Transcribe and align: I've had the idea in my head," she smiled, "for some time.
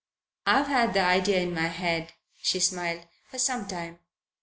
I've 0.47 0.65
had 0.65 0.95
the 0.95 1.01
idea 1.01 1.41
in 1.41 1.53
my 1.53 1.67
head," 1.67 2.13
she 2.41 2.59
smiled, 2.59 3.05
"for 3.29 3.37
some 3.37 3.67
time. 3.67 3.99